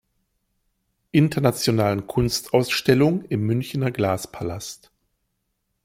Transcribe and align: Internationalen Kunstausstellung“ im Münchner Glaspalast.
Internationalen 1.11 2.07
Kunstausstellung“ 2.07 3.23
im 3.25 3.41
Münchner 3.45 3.91
Glaspalast. 3.91 4.91